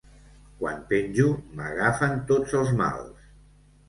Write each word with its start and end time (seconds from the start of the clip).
Quan 0.61 0.77
penjo 0.93 1.25
m'agafen 1.59 2.15
tots 2.31 2.57
els 2.61 2.73
mals. 2.81 3.29